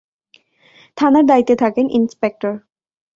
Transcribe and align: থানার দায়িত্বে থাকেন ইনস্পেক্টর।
থানার 0.97 1.25
দায়িত্বে 1.25 1.55
থাকেন 1.55 1.85
ইনস্পেক্টর। 1.91 2.53